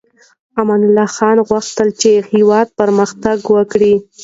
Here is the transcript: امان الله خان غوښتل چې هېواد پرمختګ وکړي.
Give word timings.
امان 0.61 0.81
الله 0.87 1.07
خان 1.15 1.37
غوښتل 1.49 1.89
چې 2.01 2.11
هېواد 2.33 2.67
پرمختګ 2.79 3.37
وکړي. 3.55 3.93